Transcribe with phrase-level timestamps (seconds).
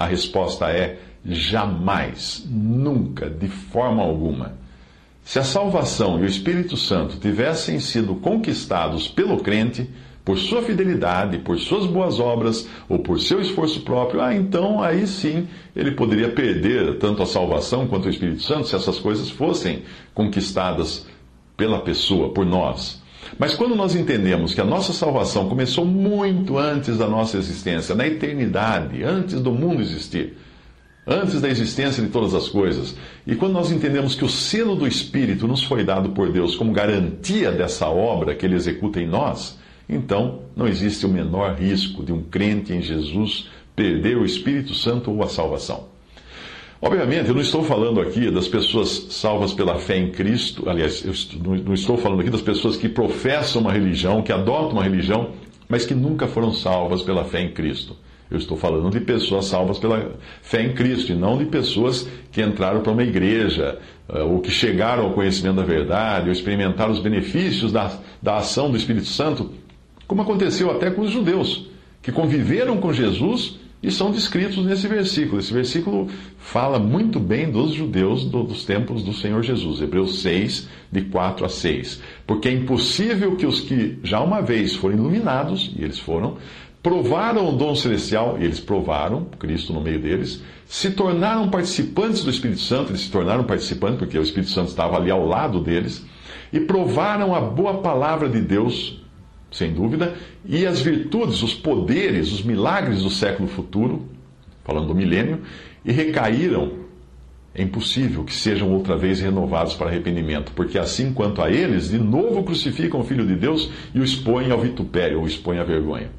[0.00, 4.54] A resposta é jamais, nunca, de forma alguma.
[5.22, 9.90] Se a salvação e o Espírito Santo tivessem sido conquistados pelo crente,
[10.24, 15.06] por sua fidelidade, por suas boas obras ou por seu esforço próprio, ah, então aí
[15.06, 19.82] sim ele poderia perder tanto a salvação quanto o Espírito Santo se essas coisas fossem
[20.14, 21.06] conquistadas
[21.58, 22.99] pela pessoa, por nós.
[23.38, 28.06] Mas quando nós entendemos que a nossa salvação começou muito antes da nossa existência, na
[28.06, 30.36] eternidade, antes do mundo existir,
[31.06, 32.96] antes da existência de todas as coisas.
[33.26, 36.72] E quando nós entendemos que o selo do Espírito nos foi dado por Deus como
[36.72, 42.12] garantia dessa obra que Ele executa em nós, então não existe o menor risco de
[42.12, 45.89] um crente em Jesus perder o Espírito Santo ou a salvação.
[46.82, 51.12] Obviamente, eu não estou falando aqui das pessoas salvas pela fé em Cristo, aliás, eu
[51.62, 55.32] não estou falando aqui das pessoas que professam uma religião, que adotam uma religião,
[55.68, 57.94] mas que nunca foram salvas pela fé em Cristo.
[58.30, 62.40] Eu estou falando de pessoas salvas pela fé em Cristo e não de pessoas que
[62.40, 63.78] entraram para uma igreja
[64.08, 67.92] eh, ou que chegaram ao conhecimento da verdade ou experimentaram os benefícios da,
[68.22, 69.50] da ação do Espírito Santo,
[70.06, 71.68] como aconteceu até com os judeus,
[72.00, 75.40] que conviveram com Jesus e são descritos nesse versículo.
[75.40, 76.08] Esse versículo
[76.38, 79.80] fala muito bem dos judeus do, dos tempos do Senhor Jesus.
[79.80, 82.02] Hebreus 6, de 4 a 6.
[82.26, 86.36] Porque é impossível que os que já uma vez foram iluminados, e eles foram,
[86.82, 92.30] provaram o dom celestial, e eles provaram, Cristo no meio deles, se tornaram participantes do
[92.30, 96.04] Espírito Santo, eles se tornaram participantes porque o Espírito Santo estava ali ao lado deles,
[96.52, 98.99] e provaram a boa palavra de Deus,
[99.50, 104.06] sem dúvida, e as virtudes, os poderes, os milagres do século futuro,
[104.64, 105.40] falando do milênio,
[105.84, 106.80] e recaíram.
[107.52, 111.98] É impossível que sejam outra vez renovados para arrependimento, porque assim quanto a eles, de
[111.98, 116.10] novo crucificam o Filho de Deus e o expõem ao vitupério, ou expõem à vergonha.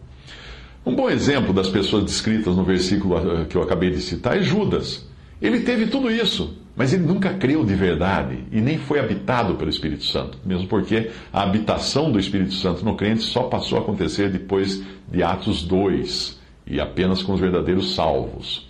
[0.85, 4.41] Um bom exemplo das pessoas descritas no versículo eh, que eu acabei de citar é
[4.41, 5.07] Judas.
[5.41, 9.69] Ele teve tudo isso, mas ele nunca creu de verdade e nem foi habitado pelo
[9.69, 14.29] Espírito Santo, mesmo porque a habitação do Espírito Santo no crente só passou a acontecer
[14.29, 18.69] depois de Atos 2 e apenas com os verdadeiros salvos.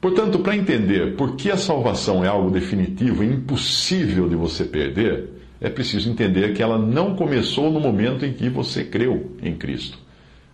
[0.00, 5.28] Portanto, para entender por que a salvação é algo definitivo e impossível de você perder,
[5.60, 10.02] é preciso entender que ela não começou no momento em que você creu em Cristo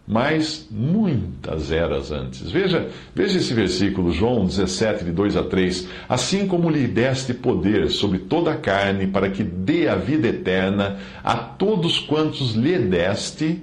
[0.08, 2.50] mas muitas eras antes.
[2.50, 5.86] Veja, veja esse versículo, João 17, de 2 a 3.
[6.08, 10.98] Assim como lhe deste poder sobre toda a carne, para que dê a vida eterna
[11.22, 13.62] a todos quantos lhe deste,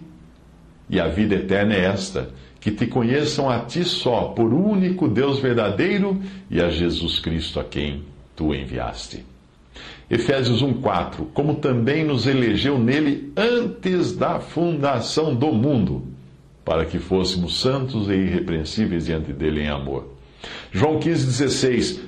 [0.87, 2.29] e a vida eterna é esta,
[2.59, 7.63] que te conheçam a ti só, por único Deus verdadeiro, e a Jesus Cristo a
[7.63, 8.03] quem
[8.35, 9.25] tu enviaste.
[10.07, 16.14] Efésios 1,4: Como também nos elegeu nele antes da fundação do mundo
[16.65, 20.15] para que fôssemos santos e irrepreensíveis diante dele em amor.
[20.71, 21.99] João 15,16,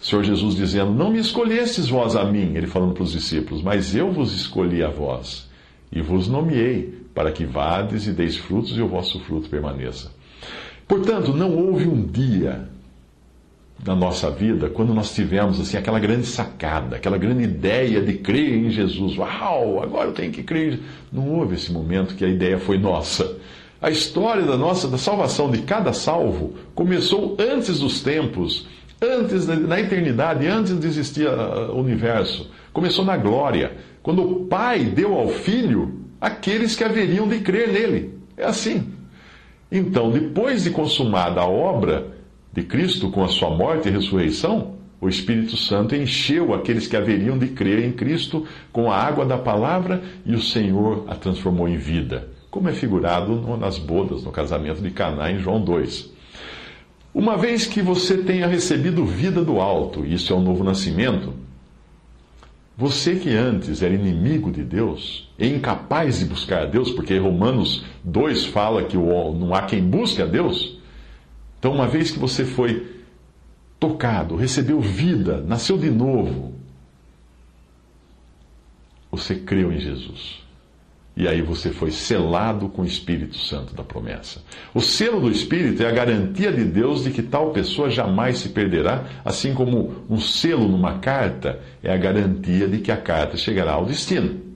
[0.00, 3.94] Senhor Jesus dizendo: Não me escolhestes vós a mim, ele falando para os discípulos, mas
[3.94, 5.50] eu vos escolhi a vós,
[5.90, 10.12] e vos nomeei, para que vades e deis frutos e o vosso fruto permaneça.
[10.86, 12.68] Portanto, não houve um dia
[13.84, 18.54] na nossa vida quando nós tivemos assim aquela grande sacada, aquela grande ideia de crer
[18.54, 19.16] em Jesus.
[19.16, 20.80] Uau, agora eu tenho que crer.
[21.12, 23.36] Não houve esse momento que a ideia foi nossa.
[23.84, 28.66] A história da nossa da salvação de cada salvo começou antes dos tempos,
[28.98, 32.50] antes na eternidade, antes de existir o universo.
[32.72, 38.14] Começou na glória, quando o Pai deu ao Filho aqueles que haveriam de crer nele.
[38.38, 38.90] É assim.
[39.70, 42.06] Então, depois de consumada a obra
[42.54, 47.36] de Cristo com a sua morte e ressurreição, o Espírito Santo encheu aqueles que haveriam
[47.36, 51.76] de crer em Cristo com a água da palavra e o Senhor a transformou em
[51.76, 56.08] vida como é figurado nas bodas, no casamento de Caná em João 2.
[57.12, 61.34] Uma vez que você tenha recebido vida do alto, isso é o novo nascimento,
[62.78, 67.84] você que antes era inimigo de Deus e incapaz de buscar a Deus, porque Romanos
[68.04, 70.78] 2 fala que não há quem busque a Deus.
[71.58, 73.02] Então, uma vez que você foi
[73.80, 76.54] tocado, recebeu vida, nasceu de novo,
[79.10, 80.43] você creu em Jesus.
[81.16, 84.42] E aí você foi selado com o Espírito Santo da promessa.
[84.74, 88.48] O selo do Espírito é a garantia de Deus de que tal pessoa jamais se
[88.48, 93.72] perderá, assim como um selo numa carta é a garantia de que a carta chegará
[93.72, 94.53] ao destino.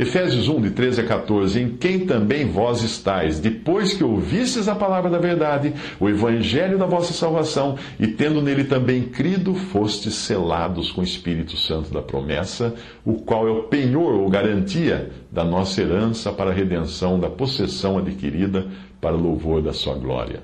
[0.00, 4.74] Efésios 1, de 13 a 14, em quem também vós estáis, depois que ouvistes a
[4.74, 10.90] palavra da verdade, o evangelho da vossa salvação, e tendo nele também crido, fostes selados
[10.90, 12.74] com o Espírito Santo da promessa,
[13.04, 17.98] o qual é o penhor ou garantia da nossa herança para a redenção da possessão
[17.98, 18.68] adquirida
[19.02, 20.42] para o louvor da sua glória.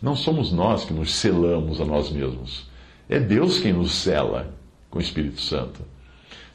[0.00, 2.70] Não somos nós que nos selamos a nós mesmos.
[3.06, 4.54] É Deus quem nos sela
[4.88, 5.92] com o Espírito Santo.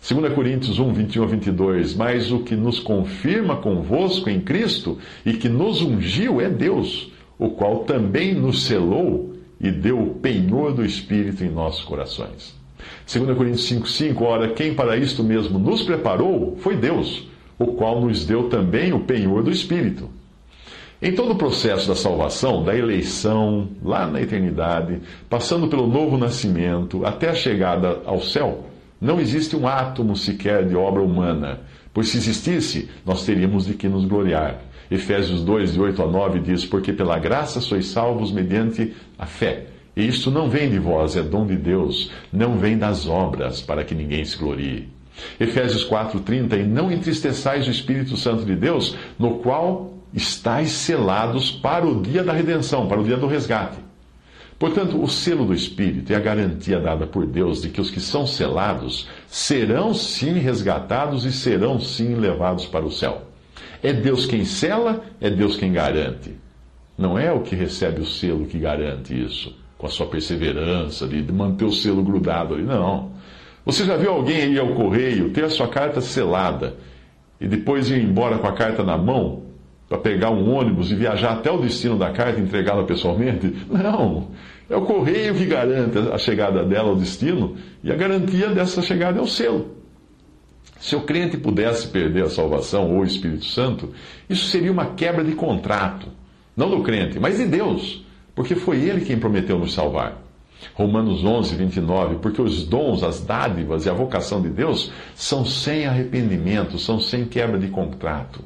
[0.01, 1.95] 2 Coríntios 1, 21 a 22.
[1.95, 7.49] Mas o que nos confirma convosco em Cristo e que nos ungiu é Deus, o
[7.49, 12.55] qual também nos selou e deu o penhor do Espírito em nossos corações.
[13.11, 14.23] 2 Coríntios 5, 5.
[14.23, 17.27] Ora, quem para isto mesmo nos preparou foi Deus,
[17.57, 20.09] o qual nos deu também o penhor do Espírito.
[20.99, 27.05] Em todo o processo da salvação, da eleição, lá na eternidade, passando pelo novo nascimento,
[27.05, 28.65] até a chegada ao céu,
[28.99, 31.61] não existe um átomo sequer de obra humana,
[31.93, 34.59] pois se existisse, nós teríamos de que nos gloriar.
[34.89, 39.67] Efésios 2, de 8 a 9 diz: Porque pela graça sois salvos mediante a fé.
[39.95, 43.83] E isto não vem de vós, é dom de Deus, não vem das obras, para
[43.83, 44.87] que ninguém se glorie.
[45.39, 51.85] Efésios 4,30: E não entristeçais o Espírito Santo de Deus, no qual estáis selados para
[51.85, 53.86] o dia da redenção, para o dia do resgate.
[54.59, 57.99] Portanto, o selo do Espírito é a garantia dada por Deus de que os que
[57.99, 63.21] são selados serão sim resgatados e serão sim levados para o céu.
[63.83, 66.31] É Deus quem sela, é Deus quem garante.
[66.97, 71.21] Não é o que recebe o selo que garante isso, com a sua perseverança de
[71.31, 72.63] manter o selo grudado ali.
[72.63, 73.11] Não.
[73.63, 76.75] Você já viu alguém ir ao correio, ter a sua carta selada
[77.39, 79.46] e depois ir embora com a carta na mão
[79.87, 83.55] para pegar um ônibus e viajar até o destino da carta e entregá-la pessoalmente?
[83.69, 84.27] Não.
[84.69, 89.19] É o correio que garante a chegada dela ao destino e a garantia dessa chegada
[89.19, 89.77] é o selo.
[90.79, 93.89] Se o crente pudesse perder a salvação ou o Espírito Santo,
[94.29, 96.07] isso seria uma quebra de contrato.
[96.55, 98.05] Não do crente, mas de Deus,
[98.35, 100.21] porque foi ele quem prometeu nos salvar.
[100.73, 105.85] Romanos 11, 29, porque os dons, as dádivas e a vocação de Deus são sem
[105.85, 108.43] arrependimento, são sem quebra de contrato.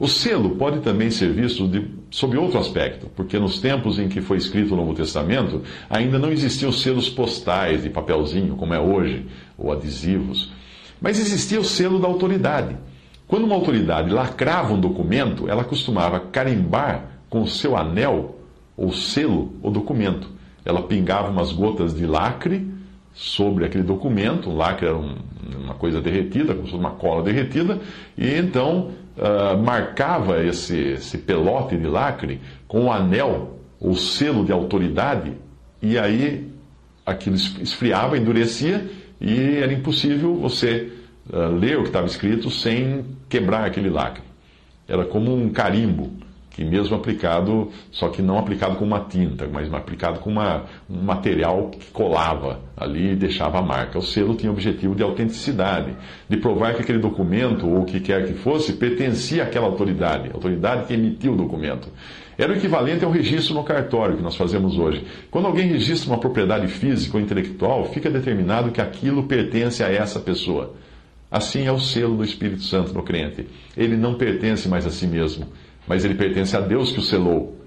[0.00, 4.22] O selo pode também ser visto de, sob outro aspecto, porque nos tempos em que
[4.22, 9.26] foi escrito o Novo Testamento, ainda não existiam selos postais de papelzinho, como é hoje,
[9.58, 10.50] ou adesivos.
[11.02, 12.78] Mas existia o selo da autoridade.
[13.28, 18.38] Quando uma autoridade lacrava um documento, ela costumava carimbar com o seu anel
[18.78, 20.30] ou selo o documento.
[20.64, 22.66] Ela pingava umas gotas de lacre
[23.20, 25.14] sobre aquele documento, o lacre era um,
[25.62, 27.78] uma coisa derretida, como se fosse uma cola derretida,
[28.16, 34.52] e então uh, marcava esse, esse pelote de lacre com o anel, ou selo de
[34.52, 35.32] autoridade,
[35.82, 36.50] e aí
[37.04, 38.88] aquilo esfriava, endurecia,
[39.20, 40.90] e era impossível você
[41.30, 44.22] uh, ler o que estava escrito sem quebrar aquele lacre.
[44.88, 46.10] Era como um carimbo
[46.50, 51.00] que mesmo aplicado, só que não aplicado com uma tinta, mas aplicado com uma, um
[51.00, 53.98] material que colava ali e deixava a marca.
[53.98, 55.94] O selo tinha o objetivo de autenticidade,
[56.28, 60.34] de provar que aquele documento, ou o que quer que fosse, pertencia àquela autoridade, a
[60.34, 61.88] autoridade que emitiu o documento.
[62.36, 65.04] Era o equivalente ao registro no cartório que nós fazemos hoje.
[65.30, 70.18] Quando alguém registra uma propriedade física ou intelectual, fica determinado que aquilo pertence a essa
[70.18, 70.74] pessoa.
[71.30, 73.46] Assim é o selo do Espírito Santo no crente.
[73.76, 75.46] Ele não pertence mais a si mesmo
[75.90, 77.58] mas ele pertence a Deus que o selou.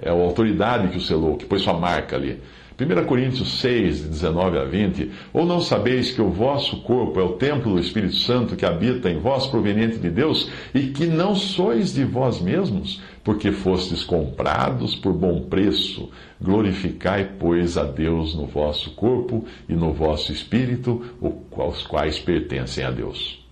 [0.00, 2.40] É a autoridade que o selou, que pôs sua marca ali.
[2.80, 5.10] 1 Coríntios 6, 19 a 20.
[5.34, 9.10] Ou não sabeis que o vosso corpo é o templo do Espírito Santo que habita
[9.10, 14.94] em vós, proveniente de Deus, e que não sois de vós mesmos, porque fostes comprados
[14.94, 16.08] por bom preço?
[16.40, 22.90] Glorificai, pois, a Deus no vosso corpo e no vosso espírito, os quais pertencem a
[22.90, 23.46] Deus.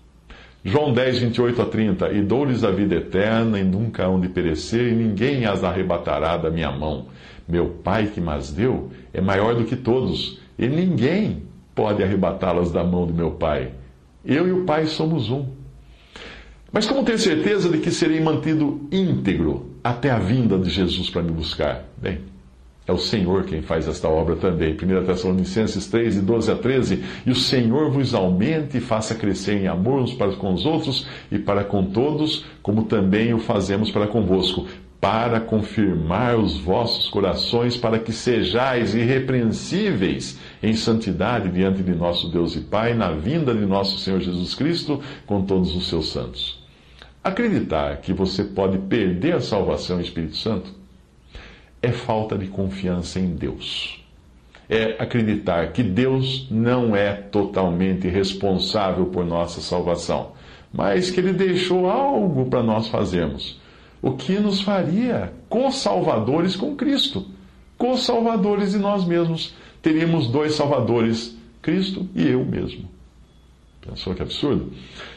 [0.69, 2.13] João 10, 28 a 30.
[2.13, 6.51] E dou-lhes a vida eterna, e nunca hão de perecer, e ninguém as arrebatará da
[6.51, 7.07] minha mão.
[7.49, 12.83] Meu Pai que mas deu é maior do que todos, e ninguém pode arrebatá-las da
[12.83, 13.71] mão do meu Pai.
[14.25, 15.47] Eu e o Pai somos um.
[16.73, 21.23] Mas como ter certeza de que serei mantido íntegro até a vinda de Jesus para
[21.23, 21.85] me buscar?
[21.97, 22.19] Bem,
[22.87, 24.75] É o Senhor quem faz esta obra também.
[24.75, 27.03] 1 Tessalonicenses 3, de 12 a 13.
[27.27, 31.07] E o Senhor vos aumente e faça crescer em amor uns para com os outros
[31.31, 34.67] e para com todos, como também o fazemos para convosco,
[35.01, 42.55] para confirmar os vossos corações, para que sejais irrepreensíveis em santidade diante de nosso Deus
[42.55, 46.65] e Pai, na vinda de nosso Senhor Jesus Cristo com todos os seus santos.
[47.23, 50.86] Acreditar que você pode perder a salvação e Espírito Santo
[51.87, 54.05] é falta de confiança em Deus.
[54.69, 60.33] É acreditar que Deus não é totalmente responsável por nossa salvação,
[60.73, 63.61] mas que Ele deixou algo para nós fazermos,
[64.03, 67.27] o que nos faria co-salvadores com Cristo,
[67.79, 69.55] co-salvadores de nós mesmos.
[69.81, 72.89] Teríamos dois salvadores, Cristo e eu mesmo.
[73.81, 74.73] Pensou que absurdo?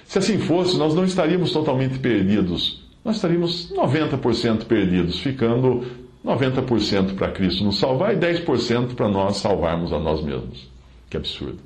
[0.05, 5.83] Se assim fosse, nós não estaríamos totalmente perdidos, nós estaríamos 90% perdidos, ficando
[6.25, 10.69] 90% para Cristo nos salvar e 10% para nós salvarmos a nós mesmos.
[11.09, 11.59] Que absurdo.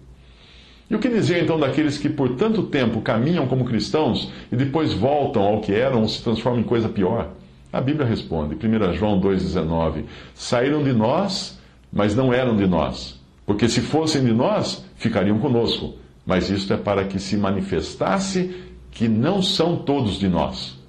[0.89, 4.93] E o que dizer então daqueles que por tanto tempo caminham como cristãos e depois
[4.93, 7.31] voltam ao que eram ou se transformam em coisa pior?
[7.71, 10.03] A Bíblia responde, 1 João 2,19:
[10.35, 11.59] Saíram de nós,
[11.91, 13.19] mas não eram de nós.
[13.45, 15.95] Porque se fossem de nós, ficariam conosco.
[16.25, 18.55] Mas isto é para que se manifestasse
[18.91, 20.82] que não são todos de nós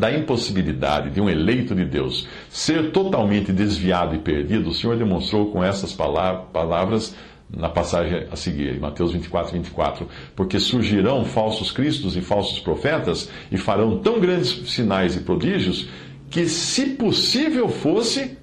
[0.00, 5.52] da impossibilidade de um eleito de Deus ser totalmente desviado e perdido, o Senhor demonstrou
[5.52, 7.14] com essas palavras
[7.54, 10.08] na passagem a seguir, em Mateus 24, 24.
[10.34, 15.90] Porque surgirão falsos cristos e falsos profetas e farão tão grandes sinais e prodígios
[16.30, 18.38] que, se possível fosse,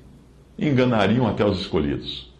[0.60, 2.32] enganariam até os escolhidos.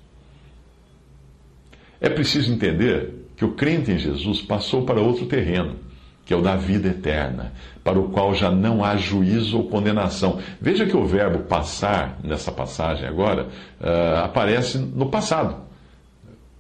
[2.00, 5.87] É preciso entender que o crente em Jesus passou para outro terreno
[6.28, 7.54] que é o da vida eterna,
[7.86, 10.40] para o qual já não há juízo ou condenação.
[10.60, 13.44] Veja que o verbo passar, nessa passagem agora,
[13.80, 15.56] uh, aparece no passado,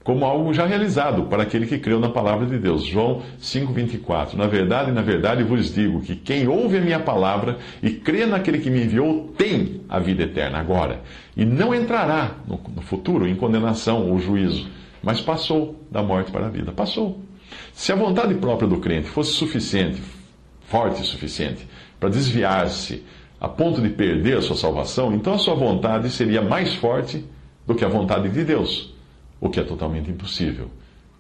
[0.06, 2.86] como algo já realizado para aquele que creu na palavra de Deus.
[2.86, 4.36] João 5,24.
[4.36, 8.60] Na verdade, na verdade vos digo que quem ouve a minha palavra e crê naquele
[8.60, 11.02] que me enviou tem a vida eterna agora,
[11.36, 14.70] e não entrará no, no futuro em condenação ou juízo,
[15.04, 16.72] mas passou da morte para a vida.
[16.72, 17.27] Passou.
[17.74, 20.02] Se a vontade própria do crente fosse suficiente,
[20.68, 21.68] forte o suficiente,
[22.00, 23.04] para desviar-se
[23.40, 27.24] a ponto de perder a sua salvação, então a sua vontade seria mais forte
[27.66, 28.94] do que a vontade de Deus,
[29.40, 30.70] o que é totalmente impossível.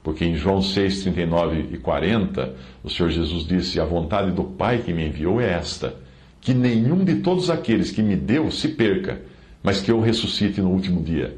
[0.03, 4.79] Porque em João 6, 39 e 40, o Senhor Jesus disse: A vontade do Pai
[4.79, 5.95] que me enviou é esta,
[6.39, 9.21] que nenhum de todos aqueles que me deu se perca,
[9.61, 11.37] mas que eu ressuscite no último dia.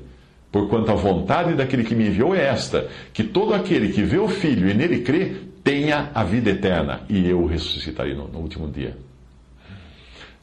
[0.52, 4.28] Porquanto a vontade daquele que me enviou é esta: que todo aquele que vê o
[4.28, 8.68] Filho e nele crê tenha a vida eterna, e eu o ressuscitarei no, no último
[8.68, 8.98] dia.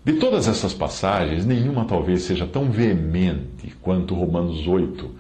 [0.05, 5.11] De todas essas passagens, nenhuma talvez seja tão veemente quanto Romanos 8,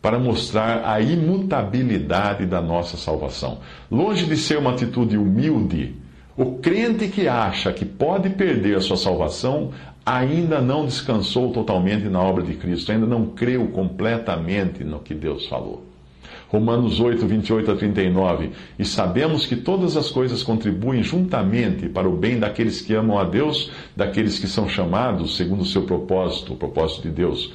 [0.00, 3.58] para mostrar a imutabilidade da nossa salvação.
[3.90, 5.94] Longe de ser uma atitude humilde,
[6.34, 9.72] o crente que acha que pode perder a sua salvação
[10.10, 15.46] ainda não descansou totalmente na obra de Cristo, ainda não creu completamente no que Deus
[15.46, 15.86] falou.
[16.48, 18.50] Romanos 8, 28 a 39.
[18.76, 23.24] E sabemos que todas as coisas contribuem juntamente para o bem daqueles que amam a
[23.24, 27.52] Deus, daqueles que são chamados segundo o seu propósito, o propósito de Deus.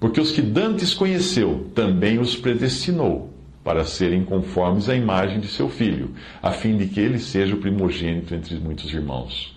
[0.00, 5.68] Porque os que dantes conheceu, também os predestinou para serem conformes à imagem de seu
[5.68, 9.54] filho, a fim de que ele seja o primogênito entre muitos irmãos.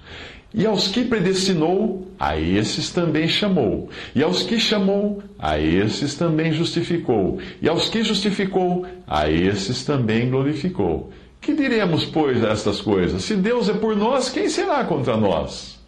[0.54, 3.90] E aos que predestinou, a esses também chamou.
[4.14, 7.40] E aos que chamou, a esses também justificou.
[7.62, 11.10] E aos que justificou, a esses também glorificou.
[11.40, 13.24] Que diremos, pois, a estas coisas?
[13.24, 15.81] Se Deus é por nós, quem será contra nós?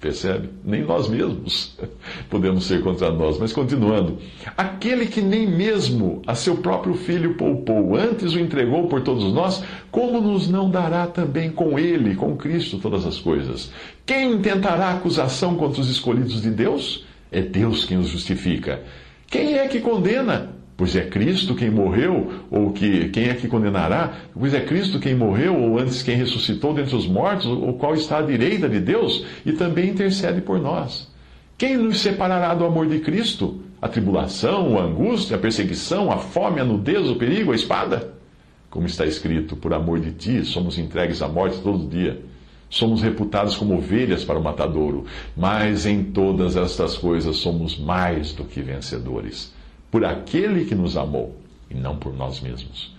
[0.00, 0.50] Percebe?
[0.62, 1.76] Nem nós mesmos
[2.28, 3.38] podemos ser contra nós.
[3.38, 4.18] Mas continuando.
[4.56, 9.62] Aquele que nem mesmo a seu próprio filho poupou, antes o entregou por todos nós,
[9.90, 13.72] como nos não dará também com ele, com Cristo, todas as coisas?
[14.04, 17.06] Quem intentará acusação contra os escolhidos de Deus?
[17.32, 18.82] É Deus quem os justifica.
[19.26, 20.55] Quem é que condena?
[20.76, 24.12] Pois é Cristo quem morreu, ou que quem é que condenará?
[24.38, 28.18] Pois é Cristo quem morreu, ou antes quem ressuscitou dentre os mortos, o qual está
[28.18, 31.10] à direita de Deus e também intercede por nós.
[31.56, 33.62] Quem nos separará do amor de Cristo?
[33.80, 38.12] A tribulação, a angústia, a perseguição, a fome, a nudez, o perigo, a espada?
[38.68, 42.20] Como está escrito, por amor de ti somos entregues à morte todo dia.
[42.68, 48.44] Somos reputados como ovelhas para o matadouro, mas em todas estas coisas somos mais do
[48.44, 49.55] que vencedores
[49.96, 51.34] por aquele que nos amou.
[51.70, 52.94] e não por nós mesmos.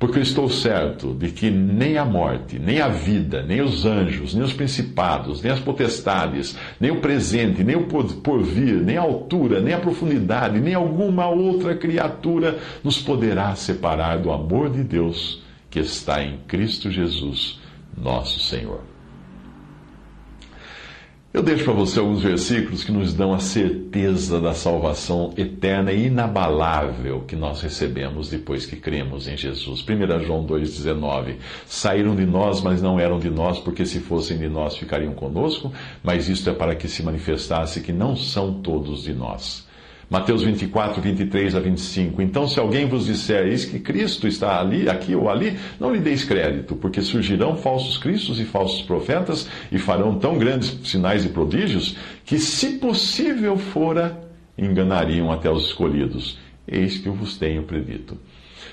[0.00, 4.34] Porque eu estou certo de que nem a morte, nem a vida, nem os anjos,
[4.34, 9.60] nem os principados, nem as potestades, nem o presente, nem o porvir, nem a altura,
[9.60, 15.40] nem a profundidade, nem alguma outra criatura nos poderá separar do amor de Deus
[15.70, 17.60] que está em Cristo Jesus,
[17.96, 18.89] nosso Senhor.
[21.32, 26.08] Eu deixo para você alguns versículos que nos dão a certeza da salvação eterna e
[26.08, 29.80] inabalável que nós recebemos depois que cremos em Jesus.
[29.80, 34.48] 1 João 2,19: Saíram de nós, mas não eram de nós, porque se fossem de
[34.48, 35.72] nós ficariam conosco,
[36.02, 39.69] mas isto é para que se manifestasse que não são todos de nós.
[40.10, 42.20] Mateus 24, 23 a 25.
[42.20, 46.00] Então, se alguém vos disser, eis que Cristo está ali, aqui ou ali, não lhe
[46.00, 51.28] deis crédito, porque surgirão falsos cristos e falsos profetas e farão tão grandes sinais e
[51.28, 54.20] prodígios que, se possível fora,
[54.58, 56.40] enganariam até os escolhidos.
[56.66, 58.18] Eis que eu vos tenho predito.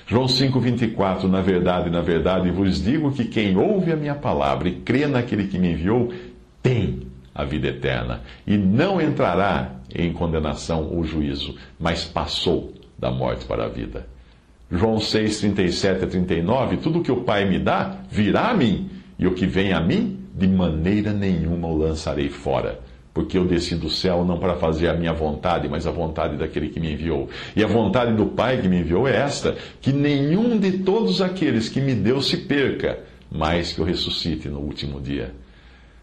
[0.08, 4.72] João 5,24 Na verdade, na verdade vos digo que quem ouve a minha palavra e
[4.72, 6.12] crê naquele que me enviou,
[6.60, 7.07] tem
[7.38, 13.66] a vida eterna, e não entrará em condenação ou juízo, mas passou da morte para
[13.66, 14.08] a vida.
[14.68, 19.24] João 6, 37 a 39, tudo que o Pai me dá virá a mim, e
[19.28, 22.80] o que vem a mim, de maneira nenhuma o lançarei fora.
[23.14, 26.68] Porque eu desci do céu não para fazer a minha vontade, mas a vontade daquele
[26.68, 27.28] que me enviou.
[27.54, 31.68] E a vontade do Pai que me enviou é esta: que nenhum de todos aqueles
[31.68, 32.98] que me deu se perca,
[33.30, 35.32] mas que eu ressuscite no último dia.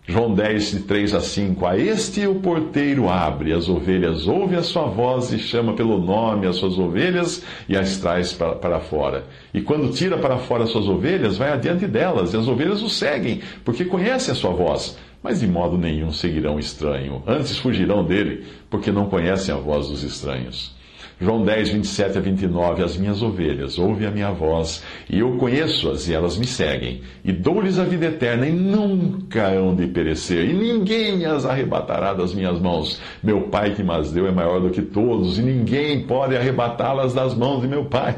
[0.08, 1.66] João 10, de 3 a 5.
[1.66, 6.46] A este o porteiro abre, as ovelhas ouve a sua voz e chama pelo nome
[6.46, 9.24] as suas ovelhas e as traz para, para fora.
[9.52, 12.90] E quando tira para fora as suas ovelhas, vai adiante delas, e as ovelhas o
[12.90, 14.96] seguem, porque conhecem a sua voz.
[15.24, 19.88] Mas de modo nenhum seguirão o estranho, antes fugirão dele, porque não conhecem a voz
[19.88, 20.76] dos estranhos.
[21.20, 26.10] João 10, 27 a 29, as minhas ovelhas ouvem a minha voz, e eu conheço-as,
[26.10, 30.54] e elas me seguem, e dou-lhes a vida eterna, e nunca hão de perecer, e
[30.54, 33.02] ninguém as arrebatará das minhas mãos.
[33.24, 37.34] Meu Pai que mas deu é maior do que todos, e ninguém pode arrebatá-las das
[37.34, 38.16] mãos de meu Pai.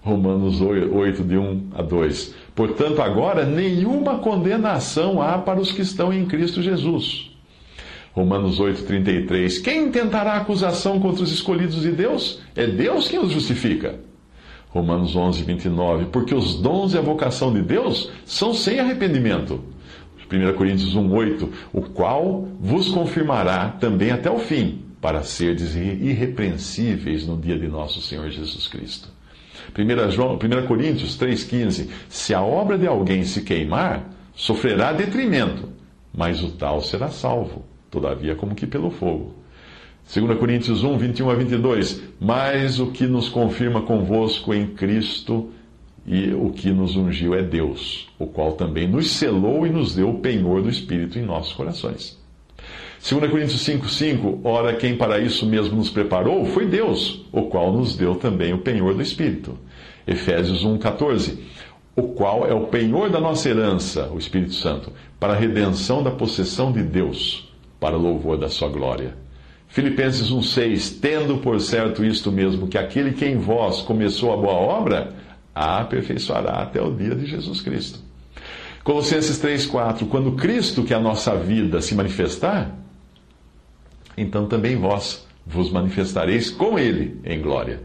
[0.00, 2.34] Romanos 8, de 1 a 2.
[2.54, 7.31] Portanto, agora nenhuma condenação há para os que estão em Cristo Jesus
[8.12, 9.62] Romanos 8,33.
[9.62, 12.40] Quem tentará acusação contra os escolhidos de Deus?
[12.54, 13.98] É Deus quem os justifica.
[14.68, 16.06] Romanos 11, 29.
[16.06, 19.64] Porque os dons e a vocação de Deus são sem arrependimento.
[20.30, 21.52] 1 Coríntios 1, 8.
[21.72, 28.02] O qual vos confirmará também até o fim, para serdes irrepreensíveis no dia de nosso
[28.02, 29.08] Senhor Jesus Cristo.
[29.78, 31.88] 1, João, 1 Coríntios 3,15.
[32.10, 35.70] Se a obra de alguém se queimar, sofrerá detrimento,
[36.14, 39.34] mas o tal será salvo todavia como que pelo fogo.
[40.12, 42.02] 2 Coríntios 1, 21 a 22.
[42.18, 45.50] Mas o que nos confirma convosco em Cristo
[46.04, 50.10] e o que nos ungiu é Deus, o qual também nos selou e nos deu
[50.10, 52.20] o penhor do Espírito em nossos corações.
[53.08, 54.40] 2 Coríntios 5, 5.
[54.42, 58.58] Ora, quem para isso mesmo nos preparou foi Deus, o qual nos deu também o
[58.58, 59.56] penhor do Espírito.
[60.06, 61.38] Efésios 1, 14.
[61.94, 66.10] O qual é o penhor da nossa herança, o Espírito Santo, para a redenção da
[66.10, 67.51] possessão de Deus
[67.82, 69.16] para louvor da sua glória.
[69.66, 74.52] Filipenses 1,6: Tendo por certo isto mesmo, que aquele que em vós começou a boa
[74.52, 75.12] obra,
[75.52, 77.98] a aperfeiçoará até o dia de Jesus Cristo.
[78.84, 82.70] Colossenses 3,4: Quando Cristo, que é a nossa vida, se manifestar,
[84.16, 87.80] então também vós vos manifestareis com Ele em glória.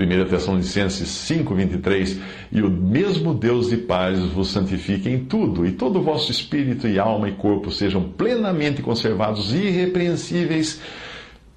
[0.00, 5.72] 1 Tessalonicenses 5, 23, e o mesmo Deus de paz vos santifique em tudo, e
[5.72, 10.80] todo o vosso espírito e alma e corpo sejam plenamente conservados irrepreensíveis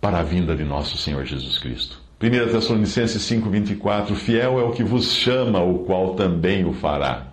[0.01, 2.01] para a vinda de nosso Senhor Jesus Cristo.
[2.21, 7.27] 1 Tessalonicenses 5, 24, fiel é o que vos chama, o qual também o fará.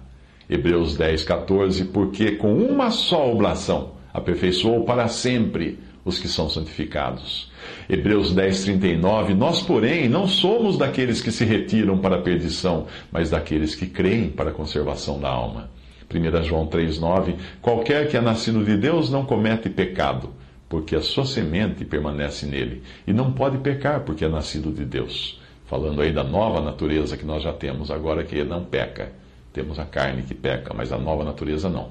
[0.49, 7.51] Hebreus 10, 14, porque com uma só oblação aperfeiçoou para sempre os que são santificados.
[7.89, 9.35] Hebreus 10, 39.
[9.35, 14.31] Nós, porém, não somos daqueles que se retiram para a perdição, mas daqueles que creem
[14.31, 15.71] para a conservação da alma.
[16.13, 17.37] 1 João 3, 9.
[17.63, 20.31] Qualquer que é nascido de Deus não comete pecado,
[20.69, 25.41] porque a sua semente permanece nele, e não pode pecar, porque é nascido de Deus.
[25.67, 29.13] Falando aí da nova natureza que nós já temos agora, que não peca.
[29.53, 31.91] Temos a carne que peca, mas a nova natureza não.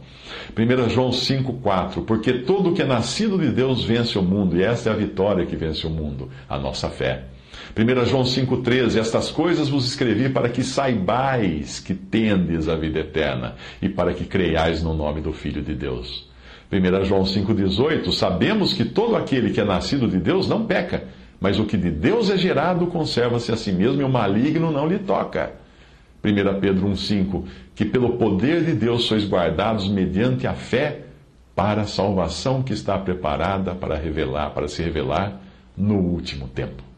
[0.57, 4.89] 1 João 5,4 Porque todo que é nascido de Deus vence o mundo, e esta
[4.89, 7.25] é a vitória que vence o mundo, a nossa fé.
[7.77, 13.55] 1 João 5,13 Estas coisas vos escrevi para que saibais que tendes a vida eterna,
[13.81, 16.29] e para que creiais no nome do Filho de Deus.
[16.71, 21.03] 1 João 5,18 Sabemos que todo aquele que é nascido de Deus não peca
[21.41, 24.87] Mas o que de Deus é gerado conserva-se a si mesmo e o maligno não
[24.87, 25.53] lhe toca.
[26.23, 27.43] 1 Pedro 1,5:
[27.75, 31.05] Que pelo poder de Deus sois guardados mediante a fé
[31.55, 35.41] para a salvação que está preparada para revelar, para se revelar
[35.75, 36.88] no último tempo.